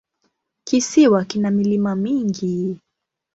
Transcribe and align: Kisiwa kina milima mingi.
Kisiwa 0.63 1.25
kina 1.25 1.51
milima 1.51 1.95
mingi. 1.95 2.79